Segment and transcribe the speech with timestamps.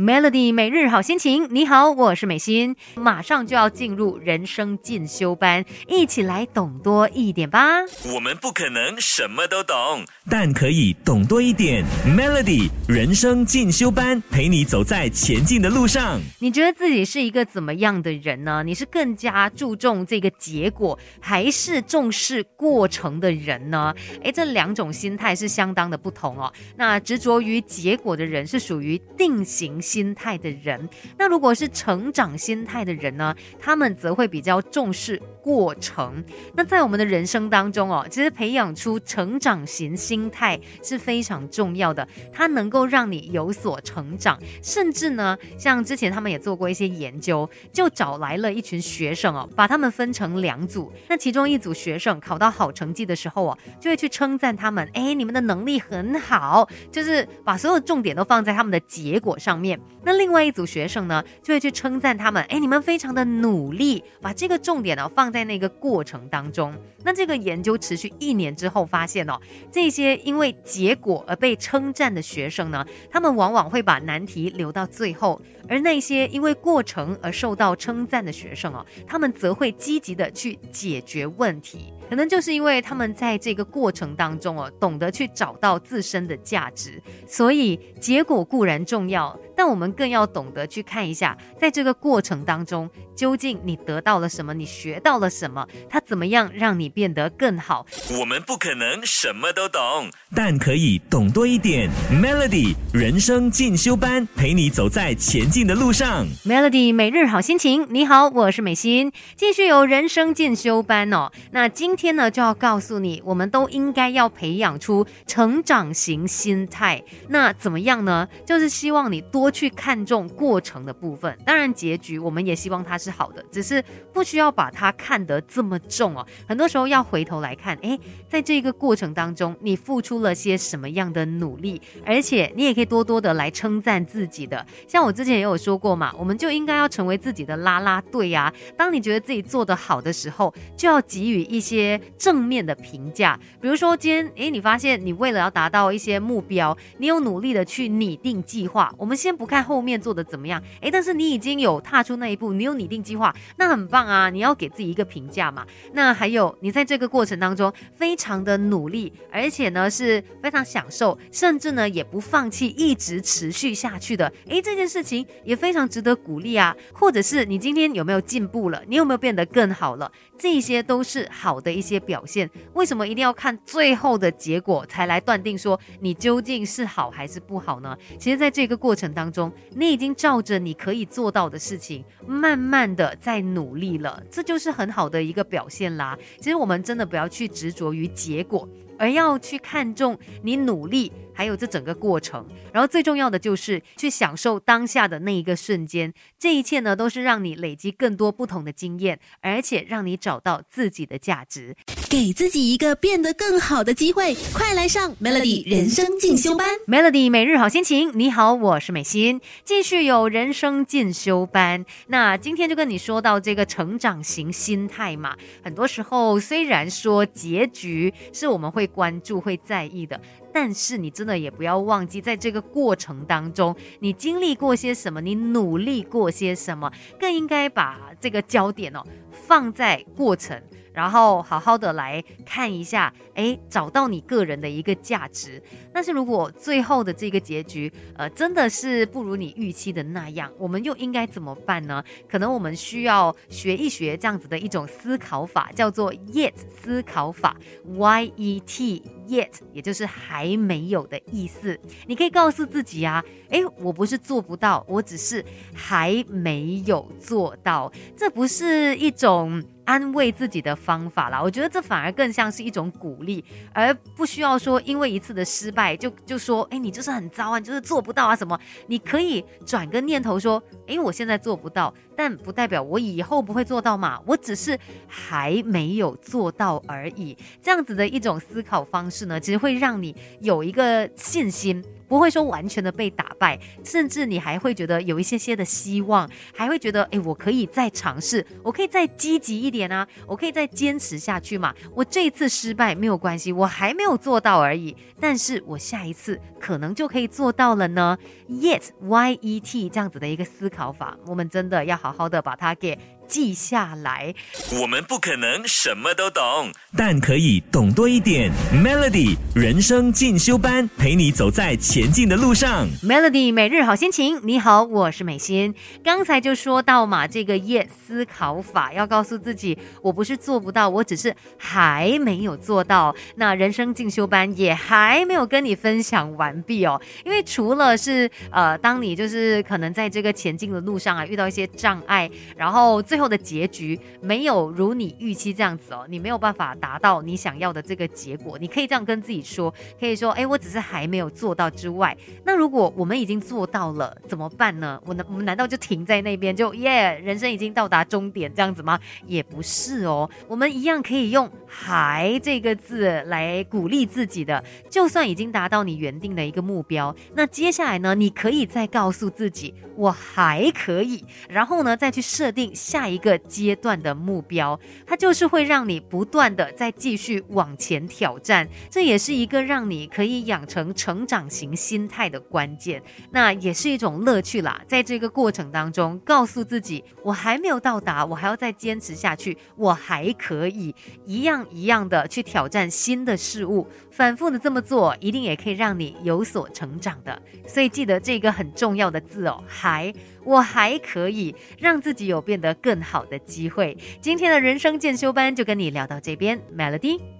[0.00, 7.82] Melody 每日好心情，你好，我是美心，马上就要进入人生进修班，一起来懂多一点吧。
[8.14, 11.84] 我们不可能什么都懂，但可以懂多一点。
[12.06, 16.18] Melody 人生进修班，陪你走在前进的路上。
[16.38, 18.62] 你觉得自己是一个怎么样的人呢？
[18.64, 23.94] 你是更加注重这个结果，还是重视过程的人呢？
[24.22, 26.50] 诶，这两种心态是相当的不同哦。
[26.78, 29.78] 那执着于结果的人是属于定型。
[29.90, 30.88] 心态的人，
[31.18, 33.34] 那如果是成长心态的人呢？
[33.58, 36.22] 他们则会比较重视过程。
[36.54, 44.38] 那在我们的人生当中哦，其实培养出成长型心态是非常重要的，它能够让你有所成长。
[44.62, 50.92] 甚至呢，像之前他们也做过一些研究，就找来了一群学生哦，把他们分成两组。
[51.08, 59.80] 那其中一组学生考到好成绩的时候哦，就会去称赞他们，哎，你们的能力很好，就是把所有重点都放在他们的结果上面。
[60.02, 66.74] 那另外一组学生呢，就会去称赞他们，哎，你们非常的努力，把这个重点呢放在那个过程当中。
[67.04, 69.40] 那这个研究持续一年之后发现哦，
[69.72, 81.92] 这些因为结果而被称赞的学生呢，他们往往会把难题留到最后，而那些因为过程而受到称赞的学生哦，他们则会积极的去解决问题。
[82.10, 97.86] 可能就是因为他们在这个过程当中哦，懂得去找到自身的价值，所以结果固然重要，但我们更要懂得去看一下，在这个过程当中，究竟你得到了什么，你学到了什么，它怎么样让你变得更好。
[98.18, 101.88] 我们不可能什么都懂，但可以懂多一点。
[102.10, 106.26] Melody 人生进修班，陪你走在前进的路上。
[106.44, 111.30] Melody 每日好心情，你好，我是美心，继续有人生进修班哦。
[111.52, 117.04] 那今天呢，就要告诉你，我们都应该要培养出成长型心态。
[117.28, 118.26] 那怎么样呢？
[118.46, 121.36] 就是希望你多去看重过程的部分。
[121.44, 123.84] 当然，结局我们也希望它是好的，只是
[124.14, 126.26] 不需要把它看得这么重哦。
[126.48, 131.82] 很多时候要回头来看，诶，在这个过程当中，你付出了些什么样的努力？
[132.06, 134.66] 而且你也可以多多的来称赞自己的。
[134.88, 138.50] 像我之前也有说过嘛，我们就应该要成为自己的啦啦队呀。
[138.74, 141.89] 当你觉得自己做得好的时候，就要给予一些。
[142.18, 148.92] 正面的评价，比如说今天，诶，你发现你为了要达到一些目标，你有努力的去拟定计划。
[148.98, 154.30] 我们先不看后面做的怎么样，诶，但是你已经有踏出那一步，你有拟定计划，那很棒啊！
[154.30, 155.66] 你要给自己一个评价嘛。
[155.92, 164.32] 那还有，你在这个过程当中非常的努力，而且呢是非常享受，甚至呢也不放弃，一直持续下去的。
[164.46, 166.76] 诶，这件事情也非常值得鼓励啊。
[166.92, 168.82] 或者是你今天有没有进步了？
[168.86, 170.10] 你有没有变得更好了？
[170.38, 172.48] 这些都是好的一些表现。
[172.74, 177.96] 为什么一定要看最后的结果才来断定说你究竟是好还是不好呢？
[178.18, 186.18] 其实，在这个过程当中，你已经照着你可以做到的事情，慢慢的在努力了，这就是很好的一个表现啦。
[186.38, 188.68] 其实，我们真的不要去执着于结果，
[189.00, 191.10] 而要去看重你努力。
[191.32, 201.74] 还有这整个过程，然后最重要的就是去享受当下的那一个瞬间，这一切呢都是让你累积更多不同的经验，而且让你找到自己的价值，
[202.10, 204.36] 给自己一个变得更好的机会。
[204.52, 208.10] 快来上 Melody 人生进修班，Melody 每日好心情。
[208.18, 211.86] 你好，我是美心，继续有人生进修班。
[212.08, 215.34] 那今天就跟你说到这个成长型心态嘛，
[215.64, 220.20] 很多时候虽然说结局是我们会关注、会在意的。
[220.52, 230.60] 但是你真的也不要忘记，在这个过程当中，你经历过些什么，你努力过些什么，更应该把这个焦点哦放在过程。
[230.92, 235.62] 然后好好的来看一下，哎，找到你个人的一个价值。
[235.92, 242.02] 但是如果最后的这个结局，呃，真的是不如你预期的那样，我们又应该怎么办呢？
[242.28, 251.78] 可能我们需要学一学这样子的一种思考法，叫做 yet 思考法，y e t yet，也就是还没有的意思。
[252.06, 257.90] 你可以告诉自己啊，哎，我不是做不到，我只是还没有做到。
[258.16, 259.62] 这不是一种。
[259.86, 268.56] 安慰自己的方法啦，我觉得这反而更像是一种鼓励，而不需要说因为一次的失败就就说，哎，你就是很糟啊，就是做不到啊什么？
[268.86, 274.78] 你可以转个念头说，哎，我现在做不到，但不代表我以后不会做到嘛，我只是
[275.08, 277.36] 还没有做到而已。
[277.60, 281.82] 这样子的一种思考方式呢，其实会让你有一个信心。
[282.10, 291.72] 不会说完全的被打败，甚至你还会觉得有一些些的希望，还会觉得，哎，我可以再尝试，我可以再积极一点啊，我可以再坚持下去嘛。
[291.94, 298.18] 我这一次失败没有关系，我还没有做到而已，但是我下一次可能就可以做到了呢。
[298.50, 302.98] Yet Y E T 这样子的一个思考法，我们真的要好好的把它给。
[303.30, 304.34] 记下来。
[304.80, 308.50] 我们不可能什么都懂，但可以懂多一点。
[308.74, 312.88] Melody 人生进修班，陪你走在前前进的路上。
[313.02, 315.74] Melody 每日好心情，你好，我是美心。
[316.02, 323.14] 刚才就说到嘛，这个夜思考法要告诉自己，我不是做不到，我只是还没有做到。
[323.34, 338.56] 那人生进修班也还没有跟你分享完毕哦，因为除了是呃，当你就是可能在这个前进的路上啊，遇到一些障碍，然后最后的结局没有如你预期这样子哦，你没有办法达到你想要的这个结果。
[338.58, 339.70] 你可以这样跟自己说，
[340.00, 344.98] 可以说，哎，我只是还没有做到之外，那如果我们已经做到了，怎么办呢？
[345.04, 348.98] 我难，我们难道就停在那边，就耶，人生已经到达终点这样子吗？
[349.26, 354.64] 也不是哦，我们一样可以用“还”这个字来鼓励自己的。
[354.88, 363.10] 就算已经达到你原定的一个目标，那接下来呢，你可以再告诉自己，我还可以，然后呢，再去设定下。
[363.10, 374.80] 一个阶段的目标，它就是会让你不断的再继续往前挑战，这也是一个让你可以养成成长型心态的关键，那也是一种乐趣啦。
[374.86, 380.94] 在这个过程当中，告诉自己我还没有到达，我还要再坚持下去，我还可以
[381.24, 387.40] 一样一样的去挑战新的事物，反复的这么做，一定也可以让你有所成长的。
[387.66, 390.12] 所以记得这个很重要的字哦，还。
[390.42, 393.94] 我还可以让自己有变得更好的机会。
[394.22, 397.39] 今天的人生进修班就跟你聊到这边，Melody。